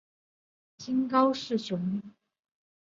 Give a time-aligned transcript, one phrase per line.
[0.79, 2.07] 今高雄市内门区。